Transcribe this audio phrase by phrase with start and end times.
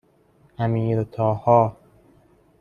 [0.57, 1.77] امیرطاها